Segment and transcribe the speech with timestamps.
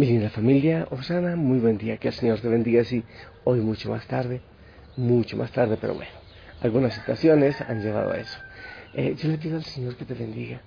[0.00, 3.02] Mi linda familia, Osana, muy buen día, que el Señor te bendiga así
[3.42, 4.40] hoy mucho más tarde,
[4.96, 6.12] mucho más tarde, pero bueno,
[6.60, 8.38] algunas situaciones han llevado a eso.
[8.94, 10.60] Eh, yo le pido al Señor que te bendiga,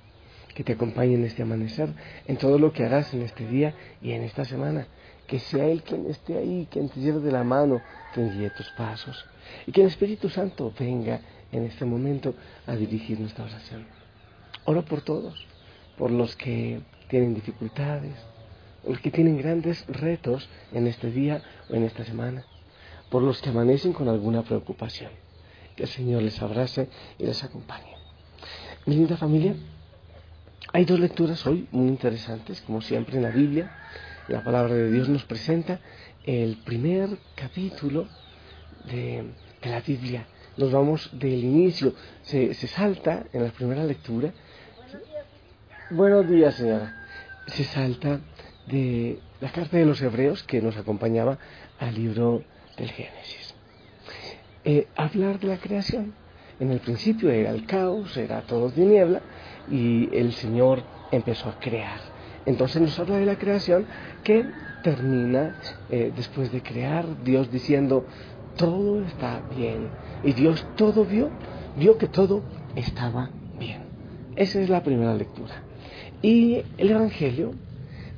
[0.54, 1.94] que te acompañe en este amanecer,
[2.28, 4.88] en todo lo que harás en este día y en esta semana,
[5.28, 7.82] que sea Él quien esté ahí, quien te lleve de la mano,
[8.14, 9.26] quien guíe tus pasos,
[9.66, 11.22] y que el Espíritu Santo venga
[11.54, 12.36] en este momento
[12.68, 13.86] a dirigir nuestra oración.
[14.66, 15.48] Oro por todos,
[15.98, 18.14] por los que tienen dificultades,
[18.88, 22.46] los que tienen grandes retos en este día o en esta semana,
[23.10, 25.12] por los que amanecen con alguna preocupación.
[25.76, 27.96] Que el Señor les abrace y les acompañe.
[28.86, 29.56] Mi linda familia,
[30.74, 33.72] hay dos lecturas hoy muy interesantes, como siempre en la Biblia.
[34.28, 35.80] La palabra de Dios nos presenta
[36.26, 38.08] el primer capítulo
[38.86, 39.26] de,
[39.64, 40.26] la Biblia.
[40.58, 44.34] Nos vamos del inicio, se, se salta en la primera lectura.
[45.90, 47.06] Buenos días, señora.
[47.48, 48.22] Se salta
[48.72, 51.38] de la carta de los hebreos que nos acompañaba
[51.80, 52.44] al libro
[52.78, 53.54] del Génesis.
[54.64, 56.14] Eh, hablar de la creación.
[56.60, 59.22] En el principio era el caos, era todo niebla
[59.70, 62.00] y el Señor empezó a crear.
[62.46, 63.86] Entonces nos habla de la creación
[64.24, 64.46] que
[64.84, 65.56] termina
[65.90, 68.06] eh, después de crear, Dios diciendo,
[68.58, 69.90] todo está bien.
[70.24, 71.30] Y Dios todo vio,
[71.78, 72.44] vio que todo
[72.76, 73.82] estaba bien.
[74.36, 75.64] Esa es la primera lectura.
[76.22, 77.54] Y el Evangelio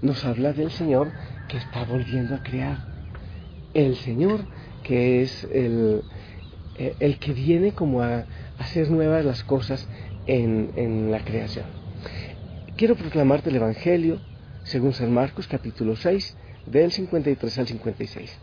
[0.04, 1.12] nos habla del Señor
[1.48, 2.78] que está volviendo a crear.
[3.74, 4.46] El Señor
[4.84, 6.04] que es el,
[6.78, 8.26] eh, el que viene como a
[8.60, 9.88] hacer nuevas las cosas
[10.28, 11.66] en, en la creación.
[12.76, 14.20] Quiero proclamarte el Evangelio
[14.64, 18.40] según San Marcos capítulo 6 del 53 al 56.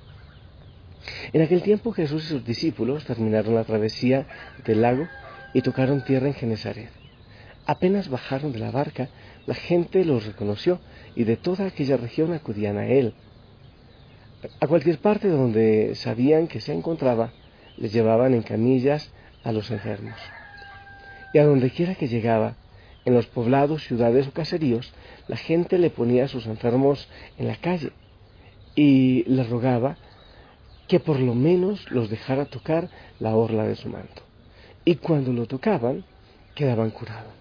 [1.32, 4.26] En aquel tiempo Jesús y sus discípulos terminaron la travesía
[4.64, 5.06] del lago
[5.52, 6.99] y tocaron tierra en Genezaret.
[7.66, 9.08] Apenas bajaron de la barca,
[9.46, 10.80] la gente los reconoció
[11.14, 13.14] y de toda aquella región acudían a él.
[14.60, 17.32] A cualquier parte donde sabían que se encontraba,
[17.76, 19.12] les llevaban en camillas
[19.44, 20.16] a los enfermos.
[21.32, 22.56] Y a donde quiera que llegaba,
[23.04, 24.92] en los poblados, ciudades o caseríos,
[25.28, 27.92] la gente le ponía a sus enfermos en la calle
[28.74, 29.96] y les rogaba
[30.86, 34.22] que por lo menos los dejara tocar la orla de su manto.
[34.84, 36.04] Y cuando lo tocaban,
[36.54, 37.39] quedaban curados.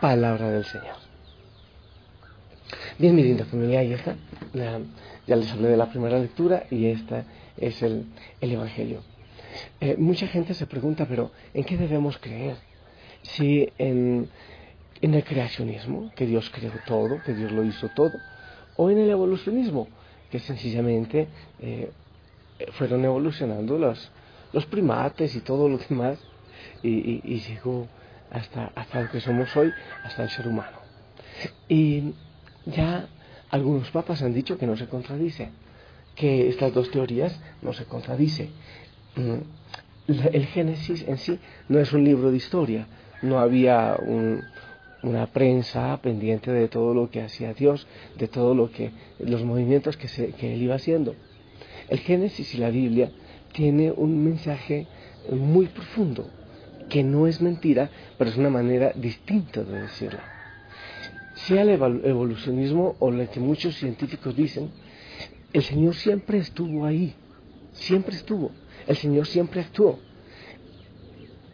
[0.00, 0.96] Palabra del Señor.
[2.98, 4.16] Bien, mi linda familia, ahí está.
[5.26, 7.24] Ya, les hablé de la primera lectura y este
[7.58, 8.06] es el,
[8.40, 9.02] Evangelio.
[9.78, 12.56] Eh, mucha gente se pregunta, pero ¿en qué debemos creer?
[13.22, 14.30] Si en,
[15.02, 18.12] el creacionismo, que Dios creó todo, que Dios lo hizo todo,
[18.76, 19.86] o en el evolucionismo,
[20.30, 21.28] que sencillamente
[21.60, 21.90] eh,
[22.72, 24.10] fueron evolucionando los,
[24.54, 26.18] los primates y todo lo demás
[26.82, 27.86] y, y llegó
[28.30, 29.72] hasta, hasta lo que somos hoy,
[30.04, 30.78] hasta el ser humano.
[31.68, 32.14] Y
[32.66, 33.08] ya
[33.50, 35.50] algunos papas han dicho que no se contradice,
[36.14, 38.50] que estas dos teorías no se contradicen.
[39.16, 39.38] Mm,
[40.32, 41.38] el Génesis en sí
[41.68, 42.86] no es un libro de historia,
[43.22, 43.96] no había
[45.02, 47.86] una prensa pendiente de todo lo que hacía Dios,
[48.18, 51.14] de todo lo que los movimientos que, que él iba haciendo.
[51.88, 53.10] El Génesis y la Biblia
[53.52, 54.86] tiene un mensaje
[55.30, 56.28] muy profundo,
[56.90, 60.22] que no es mentira, pero es una manera distinta de decirla.
[61.34, 64.70] Sea el evolucionismo o lo que muchos científicos dicen,
[65.54, 67.14] el Señor siempre estuvo ahí,
[67.72, 68.50] siempre estuvo,
[68.86, 69.98] el Señor siempre actuó.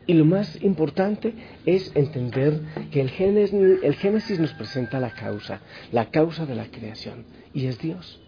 [0.09, 2.61] Y lo más importante es entender
[2.91, 5.61] que el Génesis, el Génesis nos presenta la causa,
[5.93, 8.21] la causa de la creación, y es Dios.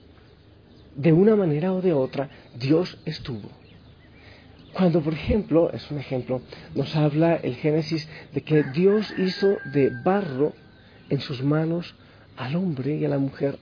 [0.97, 3.49] De una manera o de otra, Dios estuvo.
[4.79, 6.41] Cuando, por ejemplo, es un ejemplo,
[6.77, 10.53] nos habla el Génesis de que Dios hizo de barro
[11.11, 11.97] en sus manos
[12.37, 13.59] al hombre y a la mujer.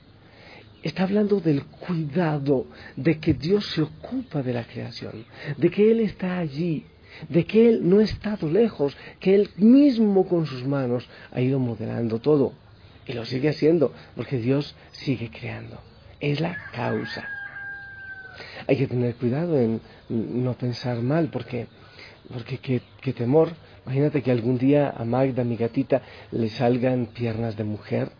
[0.82, 2.66] Está hablando del cuidado,
[2.96, 5.24] de que Dios se ocupa de la creación,
[5.56, 6.84] de que Él está allí,
[7.30, 11.58] de que Él no ha estado lejos, que Él mismo con sus manos ha ido
[11.58, 12.52] modelando todo.
[13.06, 15.80] Y lo sigue haciendo, porque Dios sigue creando.
[16.20, 17.35] Es la causa.
[18.66, 21.66] Hay que tener cuidado en no pensar mal, porque,
[22.32, 23.50] porque qué, temor.
[23.84, 26.02] Imagínate que algún día a Magda, mi gatita,
[26.32, 28.10] le salgan piernas de mujer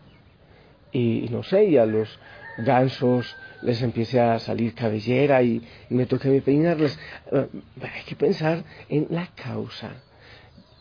[0.91, 2.19] y, no sé, y a los
[2.57, 6.97] gansos les empiece a salir cabellera y, me toque peinarles.
[7.31, 7.47] Eh,
[7.81, 9.91] hay que pensar en la causa.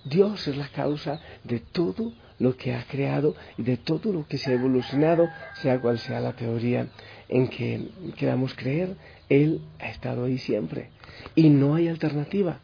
[0.04, 4.38] Dios es la causa de todo lo que ha creado y de todo lo que
[4.38, 5.28] se ha evolucionado,
[5.62, 6.88] sea cual sea la teoría
[7.28, 8.96] en que queramos creer,
[9.28, 10.90] Él ha estado ahí siempre
[11.34, 12.60] y no hay alternativa.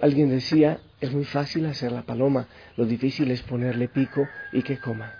[0.00, 2.46] alguien decía, es muy fácil hacer la paloma,
[2.76, 5.14] lo difícil es ponerle pico y que coma.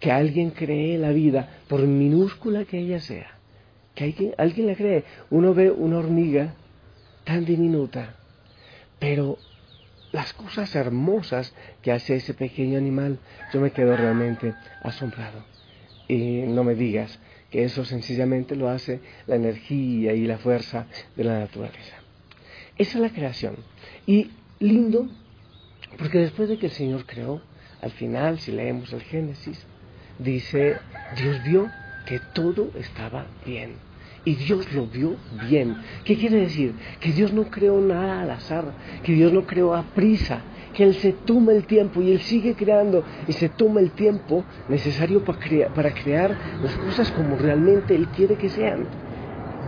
[0.00, 3.38] que alguien cree la vida, por minúscula que ella sea,
[3.94, 5.04] que alguien, alguien la cree.
[5.30, 6.54] Uno ve una hormiga
[7.24, 8.16] tan diminuta,
[8.98, 9.38] pero
[10.14, 11.52] las cosas hermosas
[11.82, 13.18] que hace ese pequeño animal,
[13.52, 15.44] yo me quedo realmente asombrado.
[16.06, 17.18] Y no me digas
[17.50, 21.96] que eso sencillamente lo hace la energía y la fuerza de la naturaleza.
[22.78, 23.56] Esa es la creación.
[24.06, 24.30] Y
[24.60, 25.08] lindo,
[25.98, 27.42] porque después de que el Señor creó,
[27.82, 29.66] al final, si leemos el Génesis,
[30.20, 30.76] dice,
[31.16, 31.68] Dios vio
[32.06, 33.72] que todo estaba bien.
[34.24, 35.16] Y Dios lo vio
[35.48, 35.76] bien.
[36.04, 36.74] ¿Qué quiere decir?
[37.00, 38.72] Que Dios no creó nada al azar,
[39.02, 40.40] que Dios no creó a prisa,
[40.72, 44.44] que Él se toma el tiempo y Él sigue creando y se toma el tiempo
[44.68, 45.38] necesario para,
[45.94, 48.86] crear las cosas como realmente Él quiere que sean.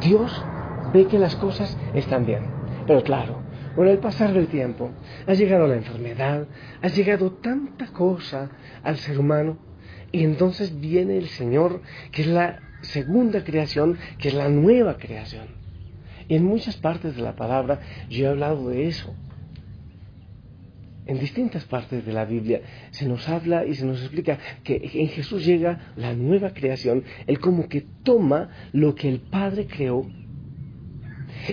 [0.00, 0.44] Dios
[0.92, 2.42] ve que las cosas están bien.
[2.86, 3.42] Pero claro,
[3.74, 4.90] con el pasar del tiempo
[5.26, 6.46] ha llegado la enfermedad,
[6.80, 8.50] ha llegado tanta cosa
[8.82, 9.58] al ser humano
[10.12, 15.46] y entonces viene el Señor, que es la segunda creación, que es la nueva creación.
[16.28, 19.14] Y en muchas partes de la palabra yo he hablado de eso.
[21.06, 25.08] En distintas partes de la Biblia se nos habla y se nos explica que en
[25.08, 30.04] Jesús llega la nueva creación, Él como que toma lo que el Padre creó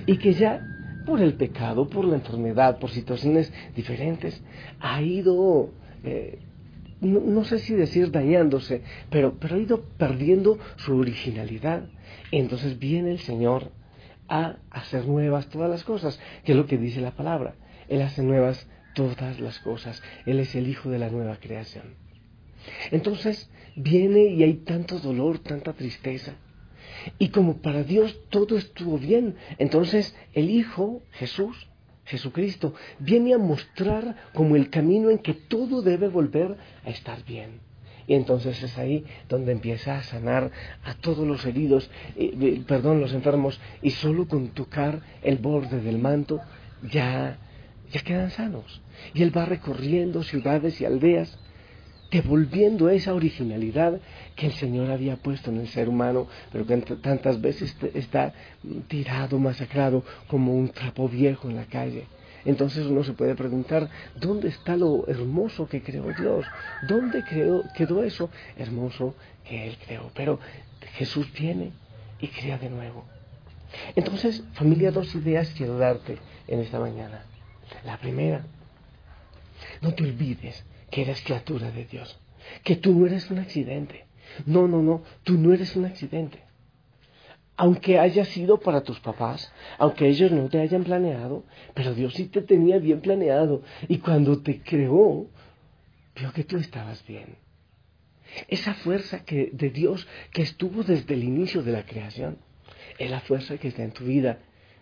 [0.07, 0.65] y que ya
[1.05, 4.41] por el pecado, por la enfermedad, por situaciones diferentes,
[4.79, 5.71] ha ido,
[6.03, 6.39] eh,
[7.03, 11.83] no, sé si decir dañándose, pero, pero ha ido perdiendo su originalidad.
[12.31, 13.71] entonces viene el Señor
[14.27, 17.55] a hacer nuevas todas las cosas, que es lo que dice la palabra.
[17.87, 20.01] Él hace nuevas todas las cosas.
[20.25, 21.95] Él es el Hijo de la nueva creación.
[22.91, 26.33] Entonces viene y hay tanto dolor, tanta tristeza.
[27.19, 31.67] Y como para Dios todo estuvo bien, entonces el Hijo, Jesús,
[32.05, 37.61] Jesucristo, viene a mostrar como el camino en que todo debe volver a estar bien.
[38.07, 40.51] Y entonces es ahí donde empieza a sanar
[40.83, 45.99] a todos los heridos, eh, perdón, los enfermos, y solo con tocar el borde del
[45.99, 46.41] manto
[46.91, 47.37] ya,
[47.91, 48.81] ya quedan sanos.
[49.13, 51.37] Y él va recorriendo ciudades y aldeas
[52.13, 53.99] devolviendo esa originalidad
[54.35, 58.33] que el Señor había puesto en el ser humano, pero que tantas veces está
[58.87, 62.05] tirado, masacrado como un trapo viejo en la calle.
[62.45, 66.45] Entonces uno se puede preguntar, ¿dónde está lo hermoso que creó Dios?
[66.87, 67.23] ¿Dónde
[67.75, 70.11] quedó eso hermoso que Él creó?
[70.13, 70.39] Pero
[70.97, 71.71] Jesús viene
[72.19, 73.05] y crea de nuevo.
[73.95, 77.23] Entonces, familia, dos ideas quiero darte en esta mañana.
[77.85, 78.45] La primera,
[79.81, 80.63] no te olvides
[80.93, 82.19] que eres criatura de Dios,
[82.63, 84.05] que tú no eres un accidente.
[84.45, 86.39] No, no, no, tú no eres un accidente.
[87.57, 92.25] Aunque haya sido para tus papás, aunque ellos no te hayan planeado, pero Dios sí
[92.25, 95.25] te tenía bien planeado y cuando te creó,
[96.15, 97.37] vio que tú estabas bien.
[98.47, 102.37] Esa fuerza que, de Dios que estuvo desde el inicio de la creación,
[102.99, 104.37] es la fuerza que está en tu vida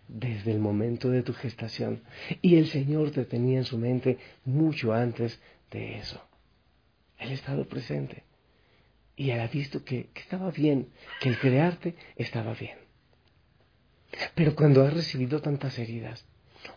[0.10, 2.02] desde el momento de tu gestación.
[2.42, 5.40] Y el Señor te tenía en su mente mucho antes
[5.71, 6.21] de eso.
[7.18, 8.23] Él ha estado presente
[9.15, 10.89] y él ha visto que, estaba bien,
[11.19, 12.77] que el crearte estaba bien.
[14.35, 16.25] Pero cuando has recibido tantas heridas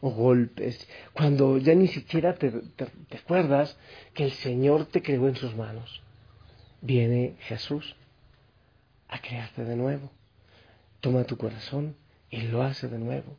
[0.01, 3.77] o golpes, cuando ya ni siquiera te, te acuerdas
[4.15, 6.03] que el Señor te creó en sus manos,
[6.81, 7.97] viene Jesús
[9.09, 10.11] a crearte de nuevo.
[11.01, 11.97] Toma tu corazón
[12.31, 13.37] y lo hace de nuevo.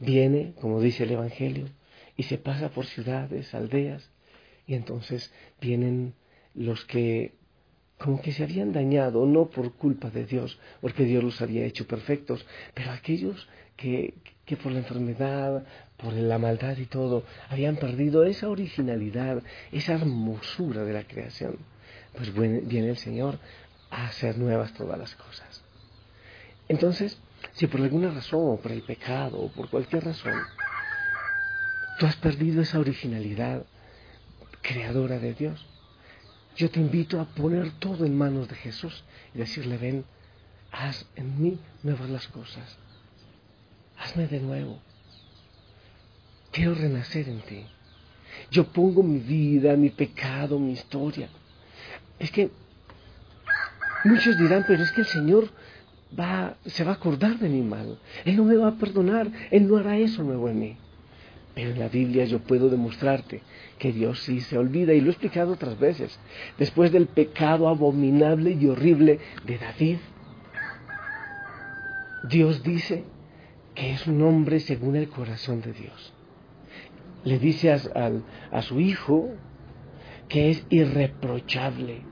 [0.00, 1.68] Viene, como dice el Evangelio,
[2.16, 4.11] y se pasa por ciudades, aldeas,
[4.66, 6.14] y entonces vienen
[6.54, 7.34] los que
[7.98, 11.86] como que se habían dañado, no por culpa de Dios, porque Dios los había hecho
[11.86, 14.14] perfectos, pero aquellos que,
[14.44, 15.64] que por la enfermedad,
[15.96, 21.58] por la maldad y todo, habían perdido esa originalidad, esa hermosura de la creación,
[22.16, 23.38] pues viene el Señor
[23.88, 25.62] a hacer nuevas todas las cosas.
[26.68, 27.20] Entonces,
[27.52, 30.34] si por alguna razón, o por el pecado, o por cualquier razón,
[31.98, 33.64] tú has perdido esa originalidad,
[34.62, 35.66] creadora de Dios.
[36.56, 39.04] Yo te invito a poner todo en manos de Jesús
[39.34, 40.04] y decirle, ven,
[40.70, 42.78] haz en mí nuevas las cosas.
[43.98, 44.78] Hazme de nuevo.
[46.50, 47.64] Quiero renacer en ti.
[48.50, 51.28] Yo pongo mi vida, mi pecado, mi historia.
[52.18, 52.50] Es que
[54.04, 55.50] muchos dirán, pero es que el Señor
[56.18, 57.98] va, se va a acordar de mi mal.
[58.24, 59.30] Él no me va a perdonar.
[59.50, 60.76] Él no hará eso nuevo en mí.
[61.54, 63.42] Pero en la Biblia yo puedo demostrarte
[63.78, 66.18] que Dios sí se olvida, y lo he explicado otras veces.
[66.58, 69.98] Después del pecado abominable y horrible de David,
[72.28, 73.04] Dios dice
[73.74, 76.14] que es un hombre según el corazón de Dios.
[77.24, 79.30] Le dice a, su hijo
[80.28, 82.02] que es irreprochable.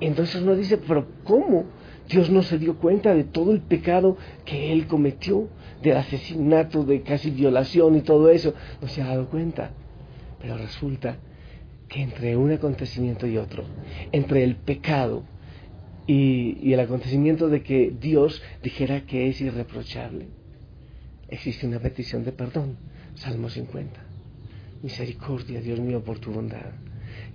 [0.00, 1.66] Entonces uno dice, pero ¿cómo?
[2.08, 5.48] Dios no se dio cuenta de todo el pecado que él cometió,
[5.82, 8.54] del asesinato, de casi violación y todo eso.
[8.80, 9.70] No se ha dado cuenta.
[10.40, 11.16] Pero resulta
[11.88, 13.64] que entre un acontecimiento y otro,
[14.12, 15.24] entre el pecado
[16.06, 20.26] y, y el acontecimiento de que Dios dijera que es irreprochable,
[21.28, 22.76] existe una petición de perdón.
[23.14, 24.00] Salmo 50.
[24.82, 26.72] Misericordia, Dios mío, por tu bondad.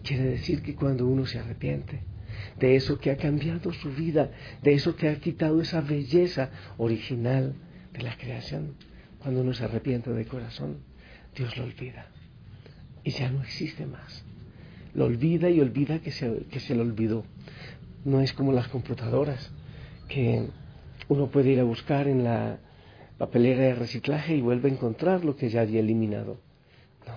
[0.03, 2.01] Quiere decir que cuando uno se arrepiente,
[2.60, 4.32] de eso que ha cambiado su vida,
[4.63, 7.56] de eso que ha quitado esa belleza original
[7.94, 8.75] de la creación.
[9.20, 10.77] Cuando uno se arrepiente de corazón,
[11.36, 12.08] Dios lo olvida
[13.08, 14.25] y ya no existe más.
[14.94, 17.24] Lo olvida y olvida que se, que se lo olvidó.
[18.03, 19.51] No es como las computadoras,
[20.10, 20.50] que
[21.08, 22.60] uno puede ir a buscar en la
[23.17, 26.41] papelera de reciclaje y vuelve a encontrar lo que ya había eliminado.
[27.08, 27.13] No,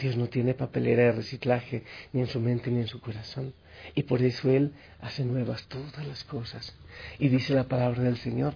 [0.00, 1.82] Dios no tiene papelera de reciclaje
[2.12, 3.54] ni en su mente ni en su corazón.
[3.94, 6.74] Y por eso Él hace nuevas todas las cosas.
[7.18, 8.54] Y dice la palabra del Señor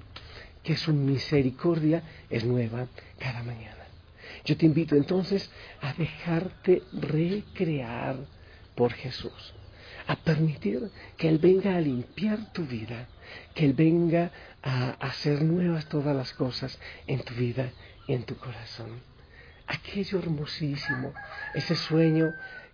[0.62, 2.86] que su misericordia es nueva
[3.18, 3.76] cada mañana.
[4.44, 5.50] Yo te invito entonces
[5.80, 8.16] a dejarte recrear
[8.74, 9.54] por Jesús,
[10.06, 13.08] a permitir que Él venga a limpiar tu vida,
[13.54, 14.30] que Él venga
[14.62, 17.70] a hacer nuevas todas las cosas en tu vida
[18.06, 19.00] y en tu corazón.
[19.66, 21.12] Aquello hermosísimo,
[21.54, 22.32] ese sueño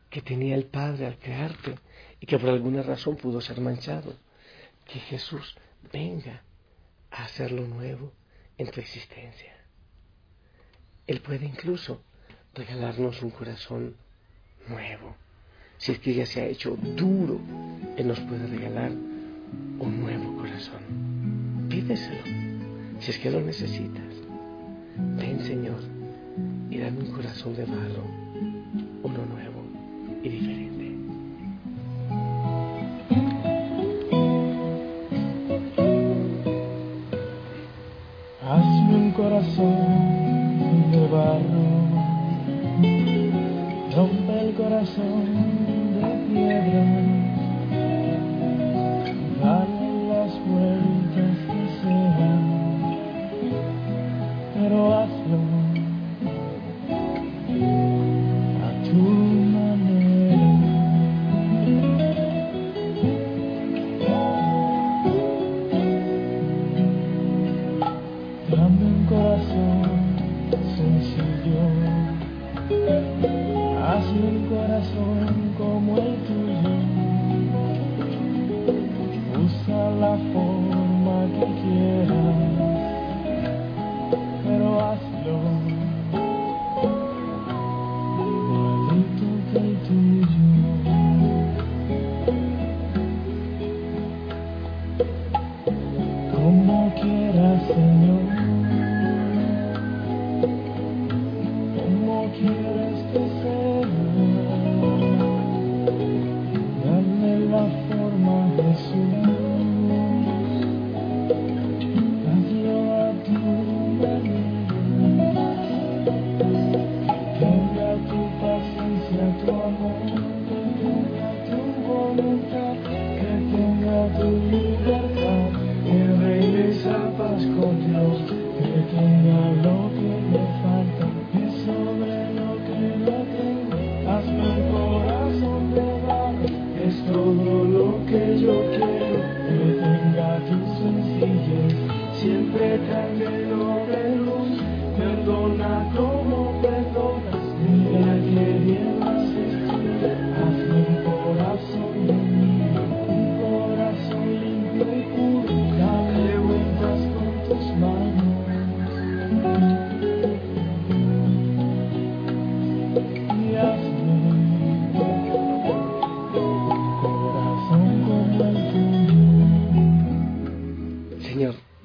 [0.08, 1.74] que tenía el Padre al crearte,
[2.20, 4.14] y que por alguna razón pudo ser manchado.
[4.86, 5.56] Que Jesús
[5.92, 6.42] venga
[7.10, 8.12] a hacerlo nuevo
[8.58, 9.52] en tu existencia.
[11.06, 12.00] Él puede incluso
[12.54, 13.96] regalarnos un corazón
[14.68, 15.16] nuevo.
[15.78, 17.38] Si es que ya se ha hecho duro,
[17.96, 21.66] Él nos puede regalar un nuevo corazón.
[21.68, 22.24] Pídeselo,
[23.00, 24.04] si es que lo necesitas.
[24.96, 25.80] Ven, Señor,
[26.70, 28.04] y dame un corazón de barro,
[29.02, 29.62] uno nuevo
[30.22, 30.75] y diferente.
[44.24, 45.24] El corazón
[45.94, 46.84] de piedra,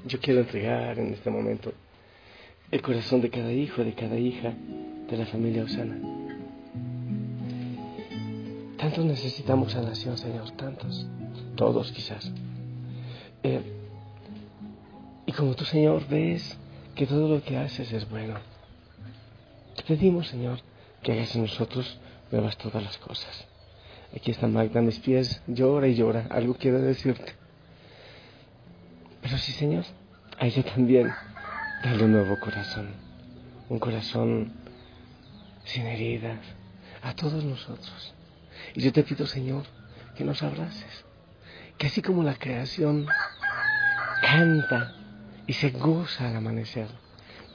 [0.06, 1.74] yo quiero entregar en este momento
[2.72, 4.54] el corazón de cada hijo, de cada hija
[5.10, 5.98] de la familia Osana.
[8.78, 11.06] Tantos necesitamos sanación, Señor, tantos,
[11.56, 12.32] todos quizás.
[13.44, 13.62] Eh,
[15.26, 16.58] y como tú, Señor, ves
[16.96, 18.36] que todo lo que haces es bueno,
[19.76, 20.60] te pedimos, Señor,
[21.04, 22.00] que hagas en nosotros
[22.32, 23.48] nuevas todas las cosas.
[24.16, 27.41] Aquí está Magda mis pies, llora y llora, algo quiero decirte.
[29.22, 29.86] Pero sí, Señor,
[30.40, 31.14] a ella también
[31.84, 32.90] dale un nuevo corazón,
[33.70, 34.54] un corazón
[35.64, 36.40] sin heridas,
[37.02, 38.14] a todos nosotros.
[38.76, 39.64] Y yo te pido, Señor,
[40.16, 41.06] que nos abraces,
[41.78, 43.08] que así como la creación
[44.22, 44.94] canta
[45.48, 46.88] y se goza al amanecer,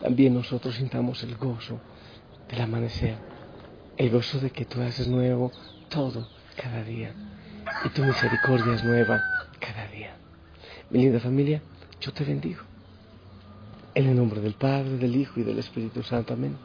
[0.01, 1.81] también nosotros sintamos el gozo
[2.49, 3.17] del amanecer,
[3.97, 5.53] el gozo de que tú haces nuevo
[5.89, 7.15] todo cada día
[7.85, 9.23] y tu misericordia es nueva.
[10.91, 11.63] Mi linda familia,
[12.01, 12.63] yo te bendigo.
[13.95, 16.35] En el nombre del Padre, del Hijo y del Espíritu Santo.
[16.35, 16.57] Amén.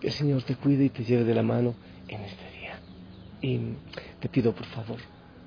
[0.00, 1.74] Que el Señor te cuide y te lleve de la mano
[2.08, 2.78] en este día.
[3.40, 3.60] Y
[4.20, 4.98] te pido, por favor,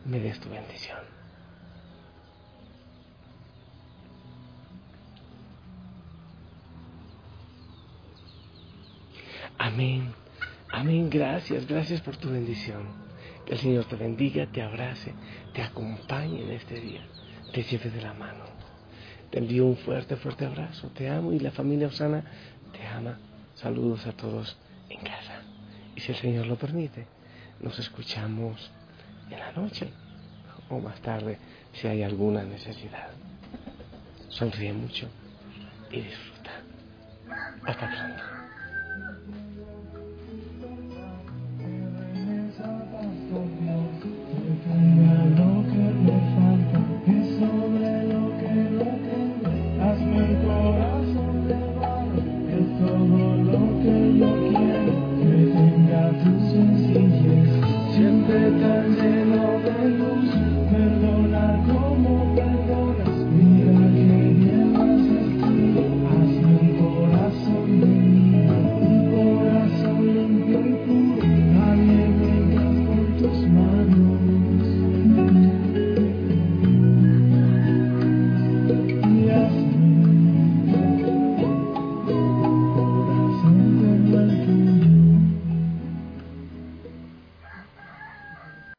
[0.06, 1.00] me des tu bendición.
[9.58, 10.14] Amén.
[10.72, 11.10] Amén.
[11.10, 11.68] Gracias.
[11.68, 12.84] Gracias por tu bendición.
[13.46, 15.14] Que el Señor te bendiga, te abrace,
[15.54, 17.04] te acompañe en este día,
[17.52, 18.46] te lleve de la mano.
[19.30, 20.90] Te envío un fuerte, fuerte abrazo.
[20.90, 22.24] Te amo y la familia Osana
[22.72, 23.18] te ama.
[23.56, 24.58] Saludos a todos
[24.90, 25.42] en casa.
[25.96, 27.06] Y si el Señor lo permite,
[27.60, 28.72] nos escuchamos
[29.30, 29.92] en la noche
[30.70, 31.38] o más tarde
[31.74, 33.10] si hay alguna necesidad.
[34.30, 35.08] Sonríe mucho
[35.92, 36.52] y disfruta.
[37.66, 38.39] Hasta pronto.